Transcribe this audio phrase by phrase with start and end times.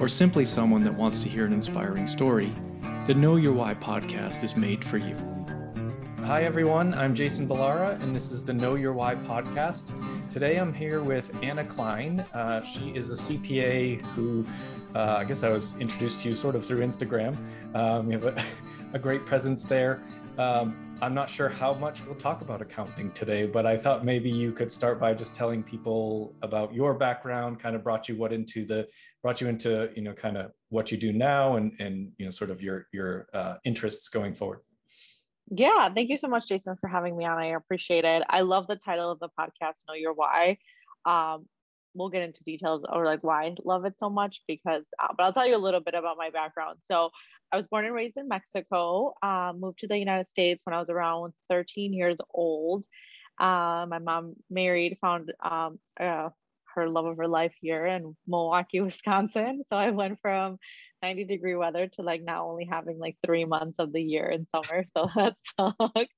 [0.00, 2.52] or simply someone that wants to hear an inspiring story,
[3.06, 5.16] the Know Your Why podcast is made for you.
[6.24, 6.92] Hi, everyone.
[6.94, 9.92] I'm Jason Ballara, and this is the Know Your Why podcast.
[10.30, 12.20] Today I'm here with Anna Klein.
[12.34, 14.44] Uh, she is a CPA who
[14.94, 17.36] uh, I guess I was introduced to you sort of through Instagram.
[17.74, 18.44] Um, you have a,
[18.94, 20.02] a great presence there.
[20.38, 24.28] Um, I'm not sure how much we'll talk about accounting today, but I thought maybe
[24.28, 28.34] you could start by just telling people about your background, kind of brought you what
[28.34, 28.86] into the
[29.22, 32.30] brought you into you know kind of what you do now and and you know
[32.30, 34.60] sort of your your uh, interests going forward.
[35.50, 37.38] Yeah, thank you so much, Jason, for having me on.
[37.38, 38.22] I appreciate it.
[38.28, 40.58] I love the title of the podcast, Know Your Why.
[41.06, 41.46] Um,
[41.96, 45.24] we'll get into details or like why I love it so much because, uh, but
[45.24, 46.78] I'll tell you a little bit about my background.
[46.82, 47.10] So
[47.52, 50.80] I was born and raised in Mexico, uh, moved to the United States when I
[50.80, 52.84] was around 13 years old.
[53.38, 56.30] Uh, my mom married, found um, uh,
[56.74, 59.62] her love of her life here in Milwaukee, Wisconsin.
[59.66, 60.58] So I went from
[61.06, 64.46] 90 degree weather to like now only having like three months of the year in
[64.50, 64.84] summer.
[64.92, 66.14] So that sucks.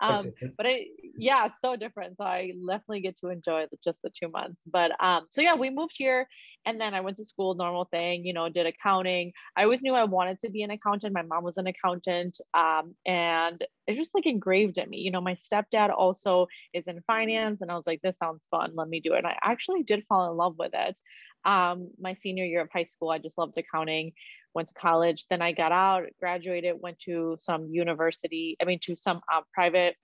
[0.00, 0.88] Um, but it,
[1.18, 2.16] yeah, so different.
[2.16, 4.62] So I definitely get to enjoy the, just the two months.
[4.66, 6.26] But um, so yeah, we moved here
[6.64, 9.32] and then I went to school, normal thing, you know, did accounting.
[9.56, 11.12] I always knew I wanted to be an accountant.
[11.12, 12.40] My mom was an accountant.
[12.54, 14.98] Um, and it just like engraved in me.
[14.98, 17.60] You know, my stepdad also is in finance.
[17.60, 18.72] And I was like, this sounds fun.
[18.74, 19.18] Let me do it.
[19.18, 20.98] And I actually did fall in love with it
[21.44, 23.10] um, my senior year of high school.
[23.10, 24.12] I just loved accounting,
[24.54, 25.26] went to college.
[25.28, 29.96] Then I got out, graduated, went to some university, I mean, to some uh, private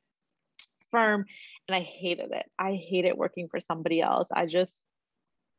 [0.90, 1.24] firm,
[1.68, 2.46] and I hated it.
[2.58, 4.28] I hated working for somebody else.
[4.32, 4.82] I just,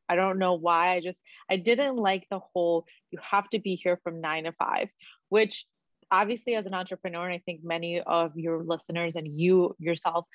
[0.10, 0.92] I don't know why.
[0.92, 4.54] I just, I didn't like the whole, you have to be here from nine to
[4.54, 4.90] five,
[5.30, 5.66] which
[6.10, 10.26] obviously as an entrepreneur, and I think many of your listeners and you yourself,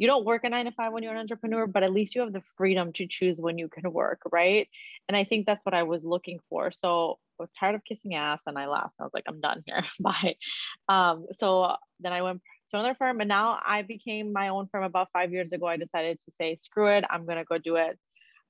[0.00, 2.22] you don't work a nine to five when you're an entrepreneur, but at least you
[2.22, 4.66] have the freedom to choose when you can work, right?
[5.08, 6.70] And I think that's what I was looking for.
[6.70, 8.94] So I was tired of kissing ass and I left.
[8.98, 9.84] I was like, I'm done here.
[10.00, 10.36] Bye.
[10.88, 12.40] Um, so then I went
[12.70, 15.66] to another firm and now I became my own firm about five years ago.
[15.66, 17.98] I decided to say, screw it, I'm going to go do it.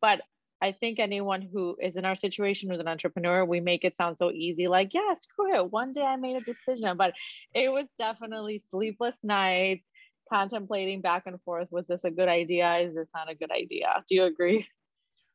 [0.00, 0.20] But
[0.62, 4.18] I think anyone who is in our situation who's an entrepreneur, we make it sound
[4.18, 5.72] so easy, like, yeah, screw it.
[5.72, 7.14] One day I made a decision, but
[7.54, 9.84] it was definitely sleepless nights,
[10.32, 12.76] contemplating back and forth was this a good idea?
[12.78, 14.04] Is this not a good idea?
[14.08, 14.66] Do you agree?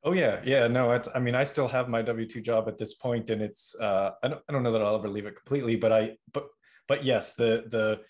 [0.04, 0.42] Oh yeah.
[0.46, 3.76] Yeah no i mean i still have my w2 job at this point and it's
[3.80, 6.48] uh I don't, I don't know that i'll ever leave it completely but i but
[6.88, 8.02] but yes the the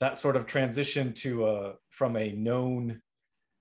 [0.00, 3.00] that sort of transition to uh from a known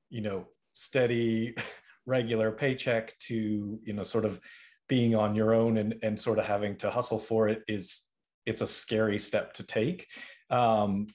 [0.10, 1.56] you know steady
[2.06, 4.42] regular paycheck to you know sort of
[4.90, 8.02] being on your own and and sort of having to hustle for it is
[8.46, 10.08] it's a scary step to take.
[10.50, 11.08] Um,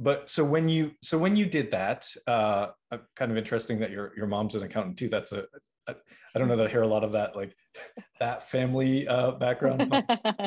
[0.00, 3.90] but so when you so when you did that uh, uh kind of interesting that
[3.90, 5.44] your your mom's an accountant too that's a
[5.86, 5.94] I,
[6.34, 7.54] I don't know that I hear a lot of that like
[8.20, 9.92] that family uh, background.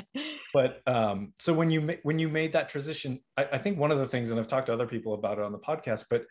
[0.54, 4.00] but um, so when you when you made that transition, I, I, think one of
[4.00, 6.26] the things, and I've talked to other people about it on the podcast, but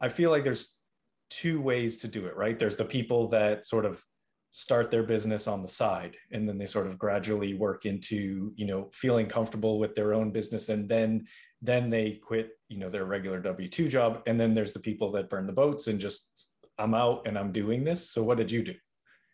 [0.00, 0.74] I feel like there's
[1.30, 2.36] two ways to do it.
[2.36, 2.58] Right?
[2.58, 4.02] There's the people that sort of
[4.50, 8.66] start their business on the side, and then they sort of gradually work into you
[8.66, 11.26] know feeling comfortable with their own business, and then
[11.62, 15.28] then they quit you know their regular w2 job and then there's the people that
[15.28, 18.10] burn the boats and just i'm out and i'm doing this.
[18.10, 18.74] So what did you do?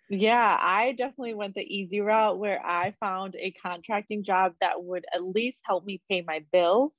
[0.09, 5.05] Yeah i definitely went the easy route where i found a contracting job that would
[5.15, 6.93] at least help me pay my bills.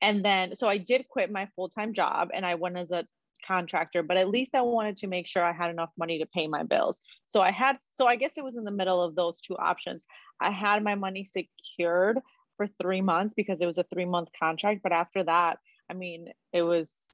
[0.00, 3.06] And then so i did quit my full-time job and i went as a
[3.46, 6.46] contractor but at least i wanted to make sure i had enough money to pay
[6.46, 7.00] my bills.
[7.28, 10.06] So i had so i guess it was in the middle of those two options.
[10.40, 12.18] I had my money secured
[12.58, 14.80] for three months because it was a three month contract.
[14.82, 15.58] But after that,
[15.90, 17.08] I mean, it was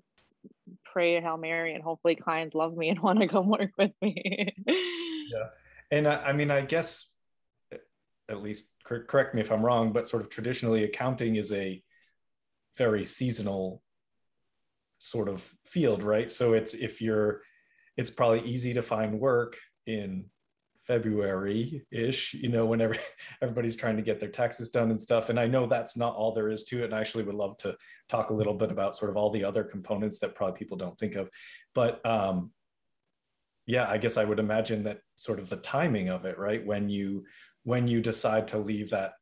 [0.84, 3.92] pray to Hail Mary and hopefully clients love me and want to come work with
[4.02, 4.52] me.
[4.66, 5.48] yeah.
[5.92, 7.12] And I, I, mean, I guess,
[8.28, 11.82] at least correct me if I'm wrong, but sort of traditionally accounting is a
[12.76, 13.82] very seasonal
[14.98, 16.32] sort of field, right?
[16.32, 17.42] So it's if you're,
[17.96, 20.24] it's probably easy to find work in
[20.86, 22.96] February ish, you know, whenever
[23.42, 25.30] everybody's trying to get their taxes done and stuff.
[25.30, 26.86] And I know that's not all there is to it.
[26.86, 27.76] And I actually would love to
[28.08, 30.98] talk a little bit about sort of all the other components that probably people don't
[30.98, 31.30] think of.
[31.74, 32.50] But um,
[33.66, 36.64] yeah, I guess I would imagine that sort of the timing of it, right?
[36.64, 37.24] When you
[37.62, 39.12] when you decide to leave that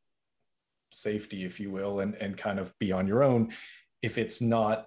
[0.90, 3.52] safety, if you will, and, and kind of be on your own,
[4.02, 4.86] if it's not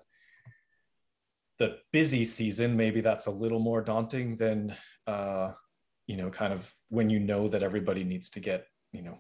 [1.57, 4.75] the busy season, maybe that's a little more daunting than,
[5.07, 5.51] uh,
[6.07, 9.17] you know, kind of when you know that everybody needs to get, you know,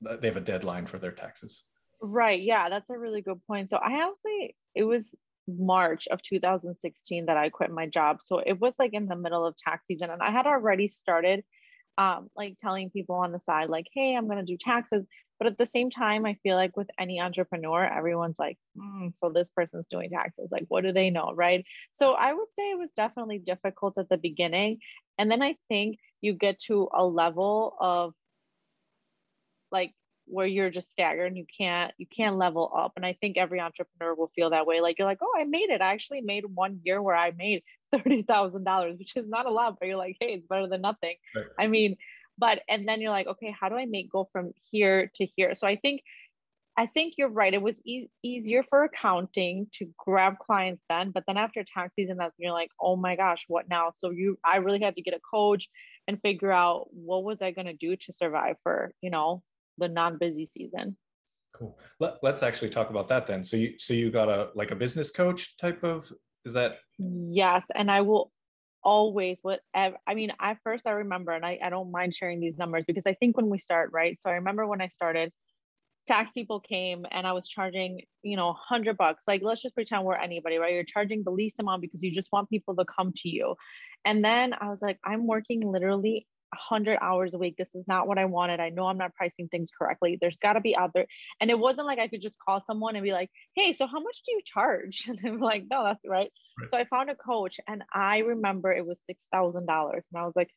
[0.00, 1.64] they have a deadline for their taxes.
[2.00, 2.40] Right.
[2.40, 3.70] Yeah, that's a really good point.
[3.70, 5.14] So I honestly, it was
[5.46, 8.20] March of 2016 that I quit my job.
[8.22, 11.44] So it was like in the middle of tax season, and I had already started
[11.98, 15.06] um, like telling people on the side, like, hey, I'm going to do taxes.
[15.40, 19.30] But at the same time, I feel like with any entrepreneur, everyone's like, mm, so
[19.30, 20.50] this person's doing taxes.
[20.52, 21.32] Like, what do they know?
[21.34, 21.64] Right.
[21.92, 24.80] So I would say it was definitely difficult at the beginning.
[25.18, 28.12] And then I think you get to a level of
[29.72, 29.94] like
[30.26, 33.60] where you're just staggered and you can't you can't level up and i think every
[33.60, 36.44] entrepreneur will feel that way like you're like oh i made it i actually made
[36.54, 37.62] one year where i made
[37.94, 41.46] $30000 which is not a lot but you're like hey it's better than nothing right.
[41.58, 41.96] i mean
[42.40, 45.54] but and then you're like okay how do i make go from here to here
[45.54, 46.02] so i think
[46.76, 51.22] i think you're right it was e- easier for accounting to grab clients then but
[51.26, 54.38] then after tax season that's when you're like oh my gosh what now so you
[54.44, 55.68] i really had to get a coach
[56.08, 59.42] and figure out what was i going to do to survive for you know
[59.80, 60.96] the non-busy season.
[61.52, 61.76] Cool.
[61.98, 63.42] Let, let's actually talk about that then.
[63.42, 66.10] So you so you got a like a business coach type of
[66.46, 68.32] is that yes and i will
[68.82, 72.56] always whatever i mean i first i remember and I, I don't mind sharing these
[72.56, 74.18] numbers because i think when we start right?
[74.20, 75.32] So i remember when i started
[76.06, 79.24] tax people came and i was charging you know 100 bucks.
[79.28, 80.72] Like let's just pretend we're anybody right?
[80.74, 83.54] You're charging the least amount because you just want people to come to you.
[84.04, 87.56] And then i was like i'm working literally 100 hours a week.
[87.56, 88.60] This is not what I wanted.
[88.60, 90.18] I know I'm not pricing things correctly.
[90.20, 91.06] There's got to be out there.
[91.40, 94.00] And it wasn't like I could just call someone and be like, hey, so how
[94.00, 95.08] much do you charge?
[95.08, 96.30] And were like, no, that's right.
[96.58, 96.68] right.
[96.68, 99.56] So I found a coach and I remember it was $6,000.
[99.58, 100.50] And I was like,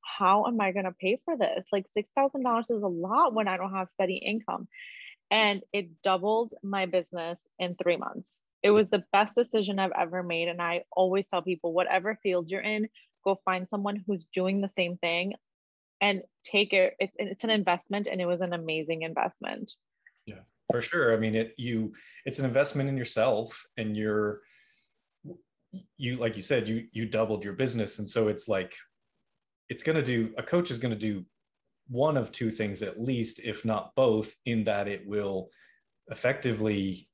[0.00, 1.66] how am I going to pay for this?
[1.72, 4.68] Like $6,000 is a lot when I don't have steady income.
[5.30, 8.42] And it doubled my business in three months.
[8.62, 10.48] It was the best decision I've ever made.
[10.48, 12.88] And I always tell people, whatever field you're in,
[13.26, 15.34] go find someone who's doing the same thing
[16.00, 19.72] and take it it's it's an investment and it was an amazing investment.
[20.26, 20.40] Yeah
[20.70, 21.14] for sure.
[21.14, 21.92] I mean it you
[22.24, 24.40] it's an investment in yourself and you're
[25.96, 27.98] you like you said you you doubled your business.
[27.98, 28.74] And so it's like
[29.68, 31.24] it's going to do a coach is going to do
[31.88, 35.50] one of two things at least if not both in that it will
[36.08, 37.08] effectively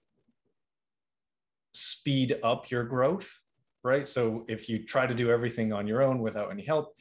[1.75, 3.39] speed up your growth
[3.85, 4.07] right?
[4.07, 6.95] So if you try to do everything on your own without any help,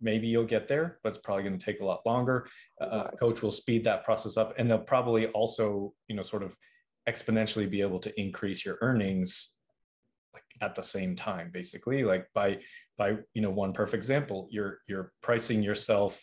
[0.00, 2.48] maybe you'll get there, but it's probably going to take a lot longer.
[2.80, 6.56] Uh, coach will speed that process up, and they'll probably also, you know, sort of
[7.08, 9.54] exponentially be able to increase your earnings
[10.32, 12.04] like at the same time, basically.
[12.04, 12.60] Like by
[12.96, 16.22] by you know one perfect example, you're you're pricing yourself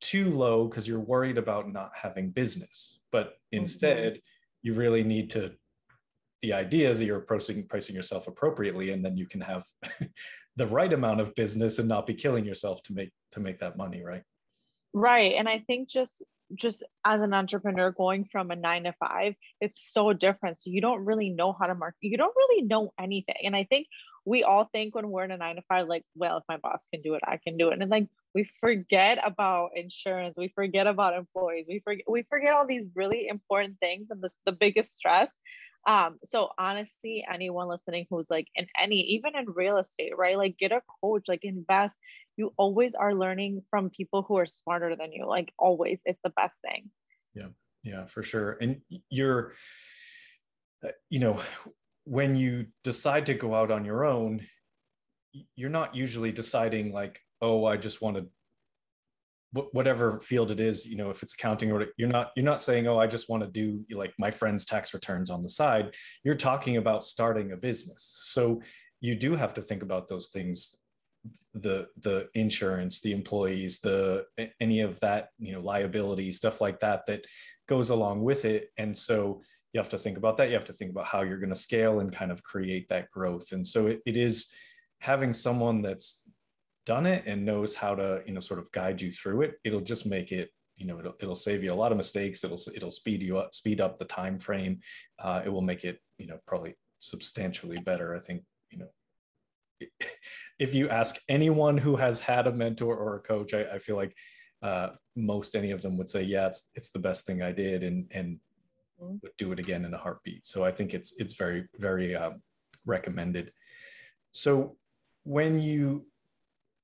[0.00, 3.58] too low because you're worried about not having business, but mm-hmm.
[3.60, 4.18] instead mm-hmm.
[4.62, 5.52] you really need to
[6.42, 9.64] the idea is that you're pricing, pricing yourself appropriately and then you can have
[10.56, 13.76] the right amount of business and not be killing yourself to make to make that
[13.76, 14.22] money right?
[14.94, 16.22] Right and i think just
[16.54, 20.56] just as an entrepreneur going from a nine to five it's so different.
[20.56, 23.64] So you don't really know how to market you don't really know anything and i
[23.64, 23.86] think
[24.24, 26.86] we all think when we're in a nine to five like well if my boss
[26.92, 30.86] can do it i can do it and like we forget about insurance we forget
[30.86, 34.96] about employees we forget we forget all these really important things and the, the biggest
[34.96, 35.36] stress
[35.86, 40.36] um, so honestly, anyone listening who's like in any, even in real estate, right?
[40.36, 41.96] Like get a coach, like invest.
[42.36, 45.26] You always are learning from people who are smarter than you.
[45.26, 46.90] Like always, it's the best thing.
[47.34, 47.48] Yeah,
[47.82, 48.58] yeah, for sure.
[48.60, 49.54] And you're,
[50.84, 51.40] uh, you know,
[52.04, 54.46] when you decide to go out on your own,
[55.56, 58.26] you're not usually deciding like, oh, I just want to
[59.72, 62.86] whatever field it is you know if it's accounting or you're not you're not saying
[62.86, 65.94] oh i just want to do like my friend's tax returns on the side.
[66.24, 68.20] You're talking about starting a business.
[68.24, 68.62] So
[69.00, 70.76] you do have to think about those things
[71.54, 74.24] the the insurance the employees the
[74.60, 77.24] any of that you know liability stuff like that that
[77.68, 78.70] goes along with it.
[78.78, 80.48] And so you have to think about that.
[80.48, 83.10] You have to think about how you're going to scale and kind of create that
[83.10, 83.52] growth.
[83.52, 84.46] And so it, it is
[85.00, 86.22] having someone that's
[86.92, 89.88] done it and knows how to you know sort of guide you through it it'll
[89.92, 92.44] just make it you know it'll, it'll save you a lot of mistakes.
[92.44, 94.80] It'll it'll speed you up speed up the time frame.
[95.18, 98.88] Uh, it will make it you know probably substantially better i think you know.
[100.58, 103.94] If you ask anyone who has had a mentor or a coach i, I feel
[103.96, 104.14] like
[104.60, 107.84] uh, most any of them would say yeah it's it's the best thing i did
[107.84, 108.28] and and
[109.00, 109.16] mm-hmm.
[109.22, 110.44] would do it again in a heartbeat.
[110.46, 112.42] So i think it's it's very very um,
[112.84, 113.52] recommended.
[114.32, 114.76] So
[115.24, 116.06] when you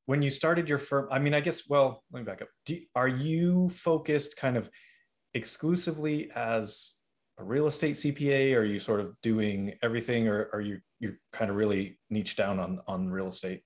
[0.06, 2.48] when you started your firm, I mean, I guess, well, let me back up.
[2.66, 4.70] Do, are you focused kind of
[5.32, 6.94] exclusively as
[7.38, 8.54] a real estate CPA?
[8.54, 12.36] Or are you sort of doing everything, or are you you kind of really niche
[12.36, 13.62] down on on real estate?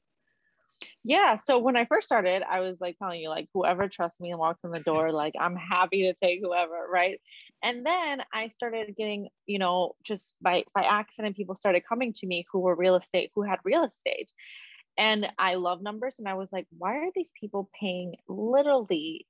[1.04, 1.36] Yeah.
[1.36, 4.38] So when I first started, I was like telling you, like, whoever trusts me and
[4.38, 6.86] walks in the door, like, I'm happy to take whoever.
[6.90, 7.20] Right.
[7.62, 12.26] And then I started getting, you know, just by by accident, people started coming to
[12.26, 14.30] me who were real estate, who had real estate.
[14.98, 16.16] And I love numbers.
[16.18, 19.26] And I was like, why are these people paying literally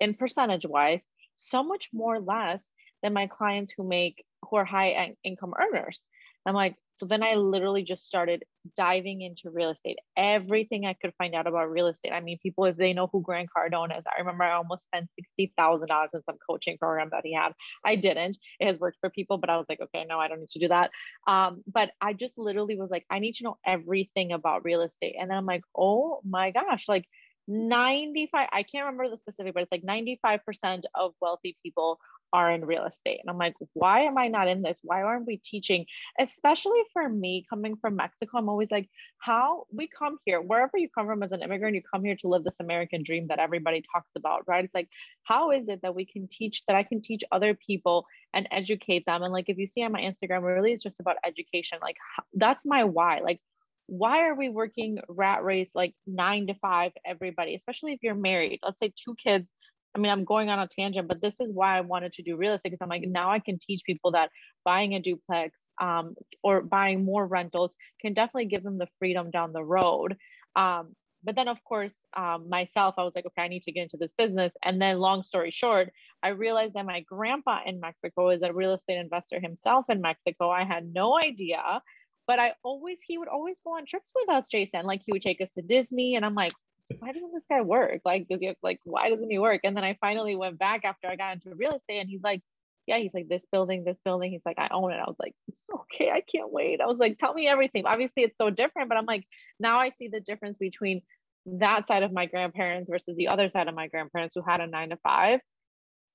[0.00, 2.70] in percentage wise so much more less
[3.02, 6.04] than my clients who make who are high income earners?
[6.44, 8.44] I'm like, so then I literally just started
[8.76, 12.12] diving into real estate, everything I could find out about real estate.
[12.12, 15.10] I mean, people, if they know who Grant Cardone is, I remember I almost spent
[15.40, 17.54] $60,000 in some coaching program that he had.
[17.84, 18.38] I didn't.
[18.60, 20.60] It has worked for people, but I was like, okay, no, I don't need to
[20.60, 20.92] do that.
[21.26, 25.16] Um, but I just literally was like, I need to know everything about real estate.
[25.18, 27.06] And then I'm like, oh my gosh, like
[27.48, 31.98] 95, I can't remember the specific, but it's like 95% of wealthy people
[32.32, 33.20] are in real estate.
[33.20, 34.78] And I'm like, why am I not in this?
[34.82, 35.86] Why aren't we teaching?
[36.18, 40.88] Especially for me coming from Mexico, I'm always like, how we come here, wherever you
[40.88, 43.82] come from as an immigrant, you come here to live this American dream that everybody
[43.92, 44.64] talks about, right?
[44.64, 44.88] It's like,
[45.24, 49.04] how is it that we can teach, that I can teach other people and educate
[49.04, 49.22] them?
[49.22, 51.78] And like, if you see on my Instagram, really it's just about education.
[51.82, 51.96] Like,
[52.34, 53.20] that's my why.
[53.20, 53.40] Like,
[53.86, 58.60] why are we working rat race like nine to five, everybody, especially if you're married?
[58.62, 59.52] Let's say two kids
[59.94, 62.36] I mean, I'm going on a tangent, but this is why I wanted to do
[62.36, 64.30] real estate because I'm like, now I can teach people that
[64.64, 69.52] buying a duplex um, or buying more rentals can definitely give them the freedom down
[69.52, 70.16] the road.
[70.56, 70.94] Um,
[71.24, 73.96] but then, of course, um, myself, I was like, okay, I need to get into
[73.96, 74.54] this business.
[74.64, 75.90] And then, long story short,
[76.22, 80.50] I realized that my grandpa in Mexico is a real estate investor himself in Mexico.
[80.50, 81.80] I had no idea
[82.26, 84.86] but I always he would always go on trips with us, Jason.
[84.86, 86.52] Like he would take us to Disney, and I'm like,
[87.00, 88.00] why doesn't this guy work?
[88.04, 89.60] Like, does he have, like, why doesn't he work?
[89.64, 92.42] And then I finally went back after I got into real estate and he's like,
[92.86, 94.32] yeah, he's like, this building, this building.
[94.32, 94.96] He's like, I own it.
[94.96, 95.34] I was like,
[95.74, 96.80] okay, I can't wait.
[96.80, 97.86] I was like, tell me everything.
[97.86, 99.24] Obviously, it's so different, but I'm like,
[99.60, 101.02] now I see the difference between
[101.46, 104.66] that side of my grandparents versus the other side of my grandparents who had a
[104.66, 105.40] nine to five.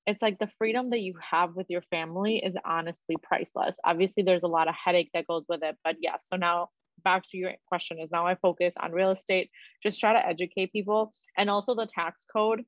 [0.06, 3.76] It's like the freedom that you have with your family is honestly priceless.
[3.84, 5.98] Obviously, there's a lot of headache that goes with it, but.
[6.00, 6.70] Yeah, so now
[7.04, 9.50] back to your question is now I focus on real estate,
[9.82, 11.12] just try to educate people.
[11.38, 12.64] And also the tax code,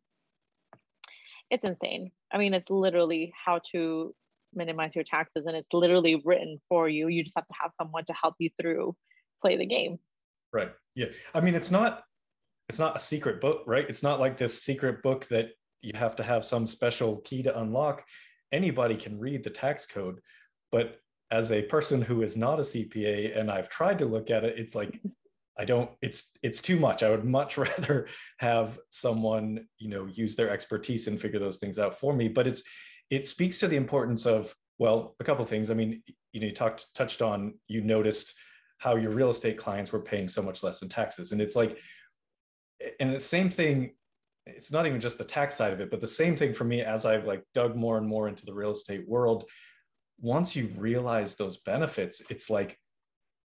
[1.50, 2.12] it's insane.
[2.32, 4.14] I mean, it's literally how to
[4.54, 7.08] minimize your taxes and it's literally written for you.
[7.08, 8.96] You just have to have someone to help you through
[9.42, 10.00] play the game.
[10.52, 10.72] Right.
[10.96, 11.08] Yeah.
[11.34, 12.04] I mean, it's not
[12.68, 13.86] it's not a secret book, right?
[13.90, 15.50] It's not like this secret book that
[15.82, 18.04] you have to have some special key to unlock.
[18.52, 20.20] Anybody can read the tax code,
[20.72, 21.00] but
[21.32, 24.58] as a person who is not a CPA and I've tried to look at it,
[24.58, 25.10] it's like mm-hmm.
[25.58, 27.04] I don't it's it's too much.
[27.04, 28.08] I would much rather
[28.38, 32.48] have someone, you know, use their expertise and figure those things out for me, but
[32.48, 32.64] it's
[33.10, 35.70] it speaks to the importance of well, a couple things.
[35.70, 38.34] I mean, you know, you talked touched on you noticed
[38.80, 41.78] how your real estate clients were paying so much less in taxes and it's like
[43.00, 43.92] and the same thing
[44.46, 46.82] it's not even just the tax side of it but the same thing for me
[46.82, 49.50] as i've like dug more and more into the real estate world
[50.22, 52.78] once you realize those benefits, it's like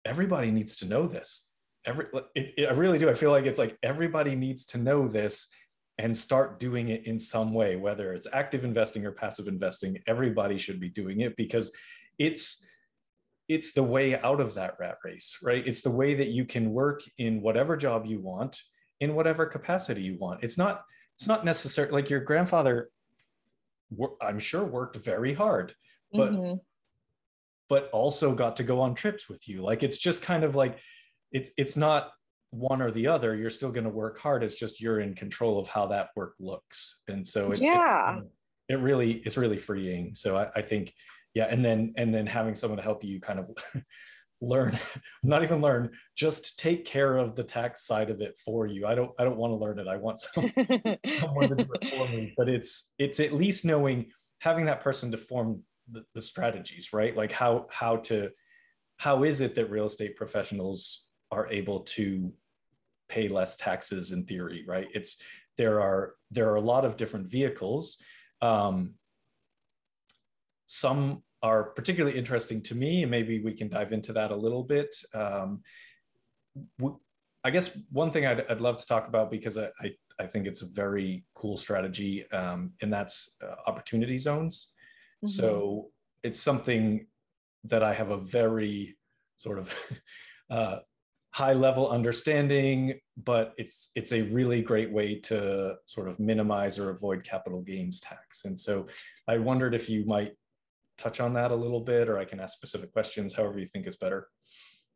[0.06, 1.48] everybody needs to know this.
[1.86, 3.10] Every, it, it, I really do.
[3.10, 5.50] I feel like it's like everybody needs to know this
[5.98, 10.00] and start doing it in some way, whether it's active investing or passive investing.
[10.08, 11.72] Everybody should be doing it because
[12.18, 12.66] it's
[13.48, 15.66] it's the way out of that rat race, right?
[15.66, 18.60] It's the way that you can work in whatever job you want,
[19.00, 20.44] in whatever capacity you want.
[20.44, 20.84] It's not
[21.16, 22.90] it's not necessary like your grandfather
[24.20, 25.76] I'm sure worked very hard
[26.16, 26.56] but mm-hmm.
[27.70, 29.62] but also got to go on trips with you.
[29.62, 30.80] Like it's just kind of like
[31.32, 32.12] it's it's not
[32.52, 33.36] one or the other.
[33.36, 34.44] You're still going to work hard.
[34.44, 37.02] It's just you're in control of how that work looks.
[37.08, 38.18] And so it, yeah.
[38.18, 40.16] it, it really is really freeing.
[40.16, 40.94] So I, I think
[41.34, 43.50] yeah and then and then having someone to help you kind of
[44.42, 44.78] learn
[45.24, 48.88] not even learn just take care of the tax side of it for you.
[48.88, 49.88] I don't i don't want to learn it.
[49.88, 50.52] I want some,
[51.20, 52.34] someone to do it for me.
[52.36, 54.08] But it's it's at least knowing
[54.40, 55.62] having that person to form
[55.92, 57.16] the, the strategies right?
[57.16, 58.30] Like how how to
[58.98, 62.32] how is it that real estate professionals are able to
[63.10, 64.88] pay less taxes in theory right?
[64.94, 65.22] It's
[65.58, 67.98] there are there are a lot of different vehicles.
[68.42, 68.96] Um,
[70.68, 74.64] some are particularly interesting to me and maybe we can dive into that a little
[74.64, 74.96] bit.
[75.14, 75.62] Um,
[77.44, 80.48] i guess one thing I'd, I'd, love to talk about because I, I, I think
[80.48, 84.74] it's a very cool strategy um, and that's uh, opportunity zones
[85.24, 85.28] Mm-hmm.
[85.28, 85.90] So
[86.24, 87.08] it's something
[87.66, 88.98] that I have a very
[89.38, 89.74] sort of
[90.50, 90.80] uh,
[91.34, 96.92] high level understanding, but it's it's a really great way to sort of minimize or
[96.92, 98.46] avoid capital gains tax.
[98.46, 98.88] And so
[99.28, 100.34] I wondered if you might
[100.98, 103.86] touch on that a little bit, or I can ask specific questions, however you think
[103.86, 104.30] is better.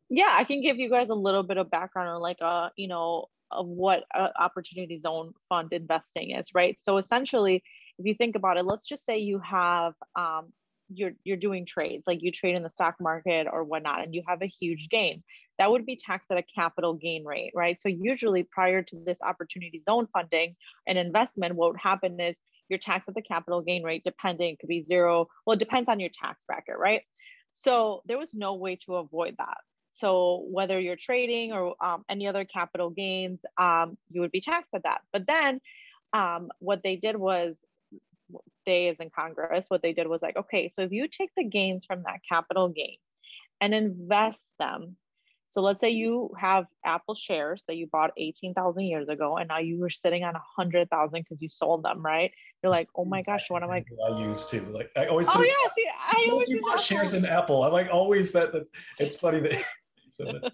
[0.08, 2.88] Yeah, I can give you guys a little bit of background on like uh, you
[2.88, 4.04] know, of what
[4.38, 6.78] opportunity zone fund investing is, right?
[6.80, 7.62] So essentially,
[8.00, 10.52] if you think about it, let's just say you have um,
[10.92, 14.22] you're you're doing trades like you trade in the stock market or whatnot and you
[14.26, 15.22] have a huge gain.
[15.58, 17.80] That would be taxed at a capital gain rate right?
[17.80, 20.56] So usually prior to this opportunity zone funding
[20.88, 22.36] and investment what would happen is
[22.68, 25.88] you're taxed at the capital gain rate depending it could be zero well it depends
[25.88, 27.02] on your tax bracket right?
[27.52, 29.58] So there was no way to avoid that.
[29.90, 34.70] So whether you're trading or um, any other capital gains um, you would be taxed
[34.74, 35.02] at that.
[35.12, 35.60] But then
[36.12, 37.64] um, what they did was
[38.64, 41.84] days in Congress, what they did was like, okay, so if you take the gains
[41.84, 42.96] from that capital gain
[43.60, 44.96] and invest them,
[45.50, 49.58] so let's say you have Apple shares that you bought 18,000 years ago and now
[49.58, 52.30] you were sitting on 100,000 because you sold them, right?
[52.62, 53.84] You're like, oh my gosh, what am I?
[54.08, 55.26] I used to like, I always.
[55.28, 57.64] Oh do, yeah, see, I always you bought shares in Apple.
[57.64, 58.52] I'm like always that.
[58.52, 59.64] That's it's funny that.
[60.18, 60.52] that.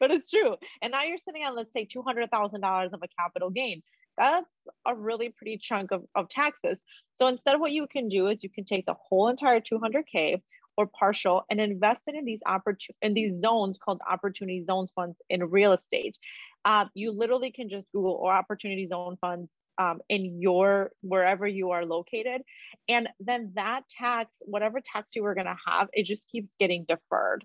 [0.00, 0.56] but it's true.
[0.82, 3.80] And now you're sitting on, let's say, $200,000 of a capital gain
[4.20, 4.46] that's
[4.86, 6.78] a really pretty chunk of, of taxes.
[7.18, 10.42] So instead, of what you can do is you can take the whole entire 200K
[10.76, 15.16] or partial and invest it in these opportun- in these zones called opportunity zones funds
[15.28, 16.18] in real estate.
[16.64, 21.70] Uh, you literally can just Google or opportunity zone funds um, in your wherever you
[21.70, 22.42] are located,
[22.88, 26.84] and then that tax, whatever tax you were going to have, it just keeps getting
[26.86, 27.44] deferred.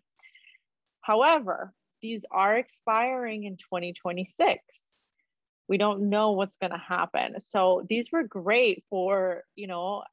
[1.01, 4.95] However, these are expiring in 2026
[5.68, 7.40] we don't know what's going to happen.
[7.40, 10.04] So these were great for you know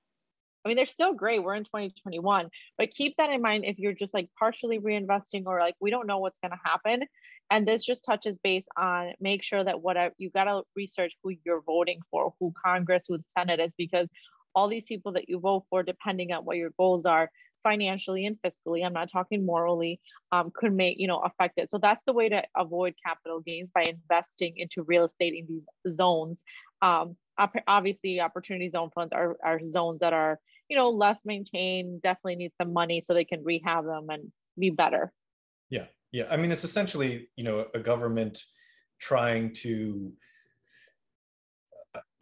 [0.64, 3.92] i mean they're still great we're in 2021 but keep that in mind if you're
[3.92, 7.02] just like partially reinvesting or like we don't know what's going to happen.
[7.50, 11.32] And this just touches base on make sure that whatever you got to research who
[11.44, 14.08] you're voting for who congress who the senate is because
[14.54, 17.30] all these people that you vote for depending on what your goals are
[17.62, 20.00] financially and fiscally i'm not talking morally
[20.32, 21.70] um, could make you know affect it.
[21.70, 25.96] So that's the way to avoid capital gains by investing into real estate in these
[25.96, 26.42] zones.
[26.80, 27.16] Um,
[27.66, 32.52] obviously opportunity zone funds are, are zones that are you know less maintained definitely need
[32.60, 35.12] some money so they can rehab them and be better.
[35.70, 36.24] Yeah yeah.
[36.30, 38.42] I mean it's essentially you know a government
[39.00, 40.12] trying to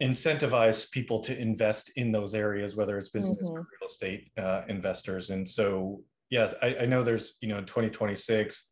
[0.01, 3.59] incentivize people to invest in those areas, whether it's business mm-hmm.
[3.59, 5.29] or real estate uh, investors.
[5.29, 8.71] And so, yes, I, I, know there's, you know, in 2026,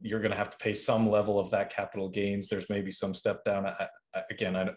[0.00, 2.48] you're going to have to pay some level of that capital gains.
[2.48, 3.66] There's maybe some step down.
[3.66, 4.70] I, I, again, I,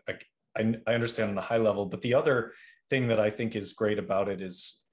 [0.57, 2.51] I, I understand on a high level, but the other
[2.89, 4.83] thing that I think is great about it is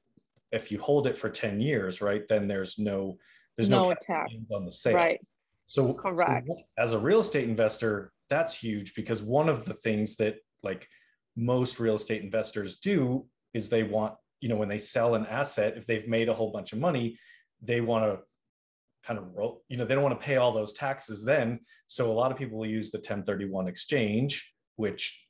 [0.53, 3.19] if you hold it for 10 years, right, then there's no,
[3.57, 4.95] there's no, no tax on the sale.
[4.95, 5.21] Right.
[5.67, 6.49] So, correct.
[6.49, 10.88] So as a real estate investor, that's huge because one of the things that like
[11.37, 15.77] most real estate investors do is they want you know when they sell an asset
[15.77, 17.18] if they've made a whole bunch of money
[17.62, 18.18] they want to
[19.05, 21.61] kind of roll you know they don't want to pay all those taxes then.
[21.87, 25.27] So a lot of people will use the 1031 exchange which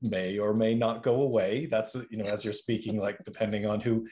[0.00, 1.66] may or may not go away.
[1.66, 4.06] That's you know as you're speaking like depending on who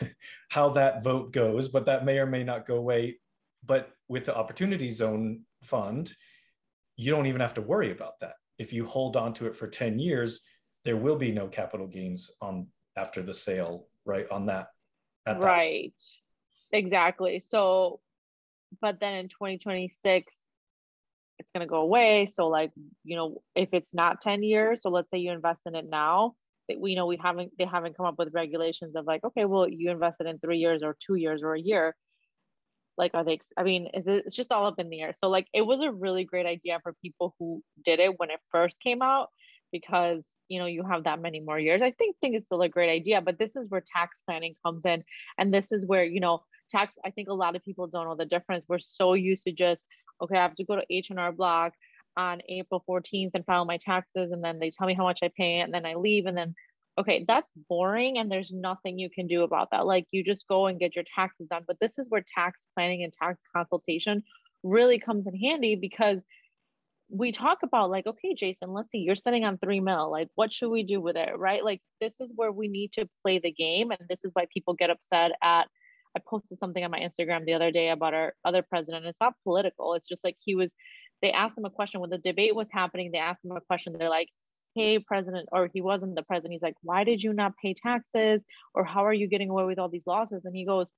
[0.50, 3.18] how that vote goes but that may or may not go away.
[3.64, 6.12] But with the opportunity zone fund
[6.96, 9.66] you don't even have to worry about that if you hold on to it for
[9.66, 10.40] 10 years,
[10.84, 14.26] there will be no capital gains on after the sale, right?
[14.30, 14.68] On that.
[15.26, 15.94] right.
[16.72, 17.38] Exactly.
[17.38, 18.00] So,
[18.80, 20.46] but then in 2026,
[21.38, 22.26] it's going to go away.
[22.26, 22.72] So, like,
[23.04, 26.34] you know, if it's not 10 years, so let's say you invest in it now,
[26.68, 29.68] that we know we haven't, they haven't come up with regulations of like, okay, well,
[29.68, 31.94] you invested in three years or two years or a year
[32.98, 35.14] like are they i mean it, it's just all up in the air.
[35.18, 38.40] So like it was a really great idea for people who did it when it
[38.50, 39.28] first came out
[39.70, 41.82] because you know you have that many more years.
[41.82, 44.84] I think think it's still a great idea but this is where tax planning comes
[44.84, 45.04] in.
[45.38, 48.16] And this is where you know tax i think a lot of people don't know
[48.16, 48.64] the difference.
[48.68, 49.84] We're so used to just
[50.22, 51.72] okay i have to go to h&r block
[52.16, 55.30] on april 14th and file my taxes and then they tell me how much i
[55.36, 56.54] pay and then i leave and then
[56.98, 59.86] okay, that's boring and there's nothing you can do about that.
[59.86, 61.64] Like you just go and get your taxes done.
[61.66, 64.22] But this is where tax planning and tax consultation
[64.62, 66.24] really comes in handy because
[67.08, 70.10] we talk about like, okay, Jason, let's see, you're sitting on three mil.
[70.10, 71.36] Like, what should we do with it?
[71.36, 71.64] Right.
[71.64, 73.90] Like, this is where we need to play the game.
[73.90, 75.68] And this is why people get upset at.
[76.14, 79.06] I posted something on my Instagram the other day about our other president.
[79.06, 79.94] It's not political.
[79.94, 80.70] It's just like he was,
[81.22, 83.10] they asked him a question when the debate was happening.
[83.10, 83.94] They asked him a question.
[83.98, 84.28] They're like,
[84.74, 88.40] hey president or he wasn't the president he's like why did you not pay taxes
[88.74, 90.90] or how are you getting away with all these losses and he goes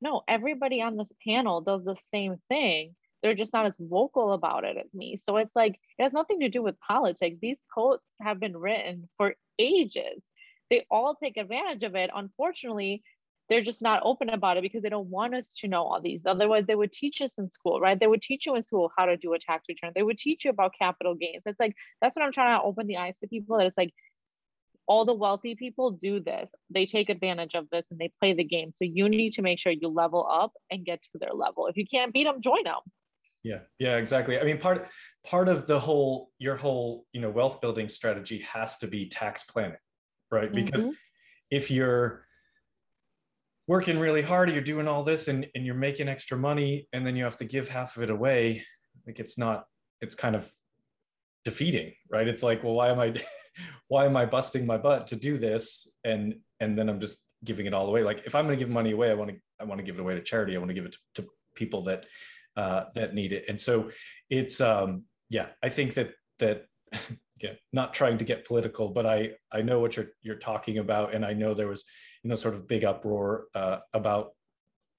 [0.00, 4.64] no everybody on this panel does the same thing they're just not as vocal about
[4.64, 5.16] it as me.
[5.16, 7.38] So it's like it has nothing to do with politics.
[7.40, 10.22] These quotes have been written for ages.
[10.68, 12.10] They all take advantage of it.
[12.14, 13.02] Unfortunately,
[13.48, 16.22] they're just not open about it because they don't want us to know all these.
[16.24, 17.98] Otherwise, they would teach us in school, right?
[17.98, 19.92] They would teach you in school how to do a tax return.
[19.94, 21.42] They would teach you about capital gains.
[21.44, 23.92] It's like that's what I'm trying to open the eyes to people that it's like
[24.86, 26.50] all the wealthy people do this.
[26.70, 28.72] They take advantage of this and they play the game.
[28.76, 31.66] So you need to make sure you level up and get to their level.
[31.66, 32.80] If you can't beat them, join them.
[33.42, 34.38] Yeah, yeah, exactly.
[34.38, 34.88] I mean, part
[35.26, 39.44] part of the whole your whole you know wealth building strategy has to be tax
[39.44, 39.76] planning,
[40.30, 40.50] right?
[40.50, 40.92] Because mm-hmm.
[41.50, 42.24] if you're
[43.66, 47.16] working really hard, you're doing all this, and and you're making extra money, and then
[47.16, 48.64] you have to give half of it away,
[49.06, 49.66] like it's not.
[50.00, 50.50] It's kind of
[51.44, 52.28] defeating, right?
[52.28, 53.14] It's like, well, why am I?
[53.88, 55.88] why am I busting my butt to do this?
[56.04, 58.02] And and then I'm just giving it all away.
[58.02, 59.96] Like if I'm going to give money away, I want to I want to give
[59.96, 60.54] it away to charity.
[60.54, 62.06] I want to give it to, to people that
[62.56, 63.44] uh, that need it.
[63.48, 63.90] And so
[64.30, 66.66] it's um, yeah, I think that that
[67.40, 71.14] yeah, not trying to get political, but I I know what you're you're talking about,
[71.14, 71.84] and I know there was
[72.24, 74.32] you know sort of big uproar uh, about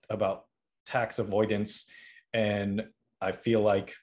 [0.10, 0.46] about
[0.86, 1.90] tax avoidance,
[2.34, 2.86] and
[3.20, 3.96] I feel like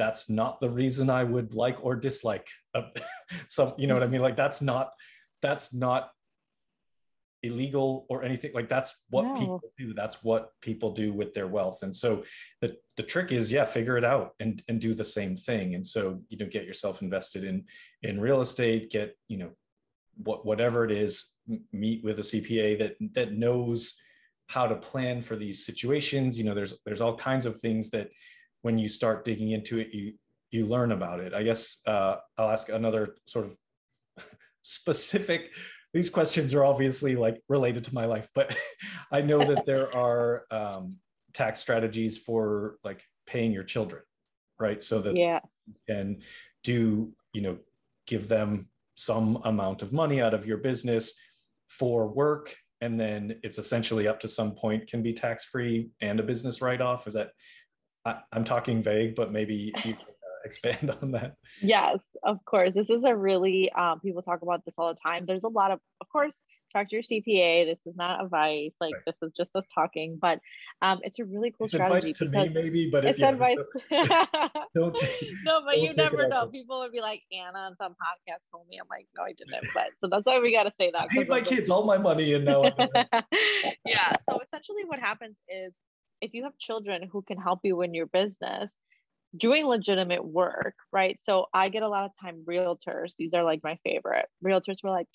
[0.00, 2.84] that's not the reason I would like or dislike a,
[3.48, 4.22] some, you know what I mean?
[4.22, 4.92] Like that's not,
[5.42, 6.10] that's not
[7.42, 9.34] illegal or anything like that's what no.
[9.34, 9.92] people do.
[9.92, 11.82] That's what people do with their wealth.
[11.82, 12.24] And so
[12.62, 15.74] the, the trick is, yeah, figure it out and, and do the same thing.
[15.74, 17.64] And so, you know, get yourself invested in,
[18.02, 19.50] in real estate, get, you know,
[20.22, 21.34] what, whatever it is,
[21.72, 23.96] meet with a CPA that, that knows
[24.46, 26.38] how to plan for these situations.
[26.38, 28.08] You know, there's, there's all kinds of things that,
[28.62, 30.14] when you start digging into it, you
[30.50, 31.32] you learn about it.
[31.32, 33.56] I guess uh, I'll ask another sort of
[34.62, 35.50] specific.
[35.92, 38.56] These questions are obviously like related to my life, but
[39.12, 40.98] I know that there are um,
[41.32, 44.02] tax strategies for like paying your children,
[44.58, 44.82] right?
[44.82, 45.40] So that yeah.
[45.88, 46.22] and
[46.64, 47.58] do you know
[48.06, 48.66] give them
[49.00, 51.14] some amount of money out of your business
[51.68, 56.18] for work and then it's essentially up to some point can be tax free and
[56.18, 57.30] a business write off is that
[58.04, 59.96] I, am talking vague, but maybe you can uh,
[60.44, 61.34] expand on that.
[61.60, 62.74] Yes, of course.
[62.74, 65.26] This is a really, um, people talk about this all the time.
[65.26, 66.34] There's a lot of, of course,
[66.72, 67.66] talk to your CPA.
[67.66, 68.72] This is not advice.
[68.80, 69.02] Like right.
[69.06, 70.40] this is just us talking, but
[70.82, 72.10] um, it's a really cool it's strategy.
[72.10, 73.56] Advice to me, maybe, but it's advice.
[73.90, 74.28] Don't,
[74.74, 76.46] don't take, no, but you never know.
[76.46, 78.78] People would be like, Anna on some podcast told me.
[78.78, 79.70] I'm like, no, I didn't.
[79.74, 81.02] But so that's why we got to say that.
[81.02, 82.62] I paid my kids all my money, and now.
[83.86, 84.12] yeah.
[84.22, 85.72] So essentially, what happens is
[86.20, 88.70] if you have children who can help you in your business
[89.36, 91.18] doing legitimate work, right?
[91.24, 93.14] So I get a lot of time realtors.
[93.18, 94.26] These are like my favorite.
[94.44, 95.06] Realtors were like,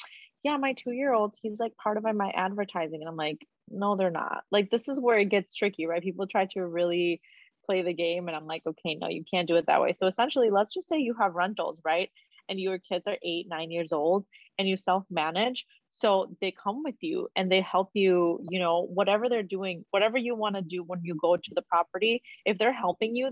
[0.46, 3.02] yeah, my two year old, he's like part of my advertising.
[3.02, 4.44] And I'm like, no, they're not.
[4.52, 6.04] Like, this is where it gets tricky, right?
[6.04, 7.20] People try to really
[7.66, 8.28] play the game.
[8.28, 9.94] And I'm like, okay, no, you can't do it that way.
[9.94, 12.12] So essentially, let's just say you have rentals, right?
[12.48, 14.28] And your kids are eight, nine years old
[14.60, 15.66] and you self manage.
[15.98, 20.18] So they come with you and they help you, you know, whatever they're doing, whatever
[20.18, 23.32] you want to do when you go to the property, if they're helping you,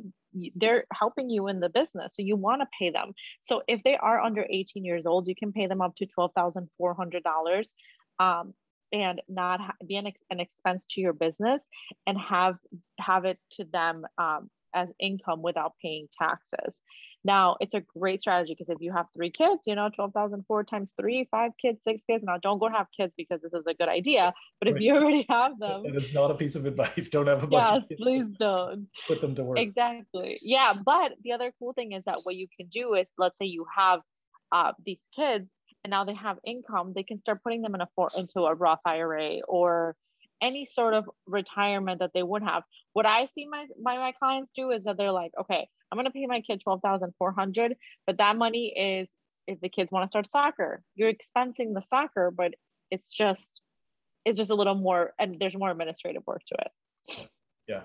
[0.56, 2.13] they're helping you in the business.
[2.15, 3.12] So you want to pay them.
[3.41, 7.63] So if they are under 18 years old, you can pay them up to $12,400
[8.19, 8.54] um,
[8.93, 11.60] and not ha- be an, ex- an expense to your business
[12.08, 12.56] and have
[12.97, 16.78] have it to them um, as income without paying taxes.
[17.25, 20.91] Now, it's a great strategy because if you have three kids, you know, 12,004 times
[20.99, 22.23] three, five kids, six kids.
[22.23, 24.33] Now, don't go have kids because this is a good idea.
[24.59, 24.83] But if right.
[24.83, 27.88] you already have them, and it's not a piece of advice, don't have a bunch
[27.88, 28.01] kids.
[28.01, 28.88] please don't.
[29.07, 29.59] Put them to work.
[29.59, 30.38] Exactly.
[30.41, 30.73] Yeah.
[30.73, 33.65] But the other cool thing is that what you can do is, let's say you
[33.75, 34.01] have
[34.51, 35.49] uh, these kids
[35.83, 38.53] and now they have income, they can start putting them in a for- into a
[38.53, 39.95] Roth IRA or
[40.43, 42.63] any sort of retirement that they would have.
[42.91, 46.12] What I see my my, my clients do is that they're like, okay, I'm gonna
[46.12, 47.75] pay my kid twelve thousand four hundred,
[48.06, 49.08] but that money is
[49.47, 52.53] if the kids want to start soccer, you're expensing the soccer, but
[52.91, 53.62] it's just
[54.25, 57.29] it's just a little more and there's more administrative work to it.
[57.67, 57.84] Yeah,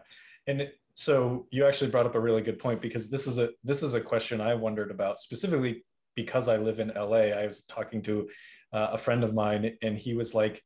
[0.49, 3.51] and it, so you actually brought up a really good point because this is a
[3.63, 5.85] this is a question I wondered about specifically
[6.17, 7.31] because I live in LA.
[7.39, 8.29] I was talking to
[8.73, 10.63] uh, a friend of mine and he was like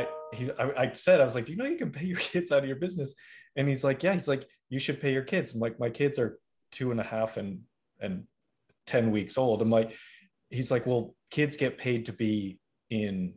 [0.00, 2.18] I he I, I, said I was like, do you know you can pay your
[2.32, 3.14] kids out of your business?
[3.56, 4.12] And he's like, yeah.
[4.12, 5.54] He's like, you should pay your kids.
[5.54, 6.38] I'm like, my kids are
[6.72, 7.60] two and a half and
[8.00, 8.24] and
[8.86, 9.62] ten weeks old.
[9.62, 9.96] I'm like,
[10.50, 12.58] he's like, well, kids get paid to be
[12.90, 13.34] in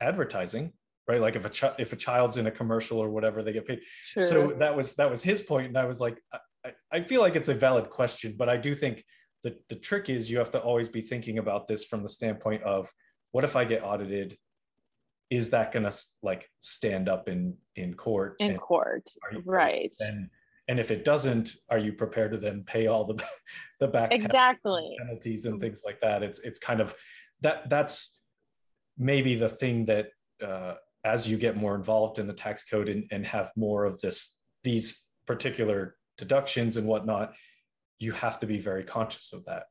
[0.00, 0.72] advertising,
[1.08, 1.20] right?
[1.20, 3.80] Like if a child if a child's in a commercial or whatever, they get paid.
[4.12, 4.22] Sure.
[4.22, 6.18] So that was that was his point, and I was like,
[6.64, 9.04] I, I feel like it's a valid question, but I do think
[9.44, 12.62] the the trick is you have to always be thinking about this from the standpoint
[12.62, 12.90] of
[13.32, 14.36] what if I get audited
[15.32, 18.36] is that going to like stand up in in court?
[18.38, 19.08] In court
[19.46, 19.96] right.
[20.00, 20.28] And
[20.68, 23.24] and if it doesn't are you prepared to then pay all the
[23.80, 24.94] the back exactly.
[24.98, 26.22] penalties and things like that?
[26.22, 26.94] It's it's kind of
[27.40, 28.20] that that's
[28.98, 30.08] maybe the thing that
[30.46, 33.98] uh, as you get more involved in the tax code and, and have more of
[34.02, 37.32] this these particular deductions and whatnot
[37.98, 39.64] you have to be very conscious of that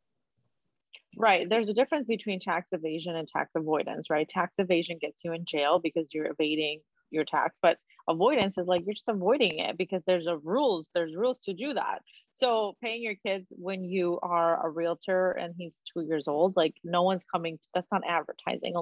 [1.17, 4.27] right there's a difference between tax evasion and tax avoidance right?
[4.27, 7.77] Tax evasion gets you in jail because you're evading your tax but
[8.09, 11.73] avoidance is like you're just avoiding it because there's a rules there's rules to do
[11.73, 11.99] that.
[12.33, 16.75] So paying your kids when you are a realtor and he's two years old like
[16.83, 18.73] no one's coming that's not advertising.